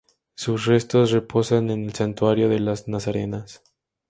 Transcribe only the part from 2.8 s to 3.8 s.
Nazarenas.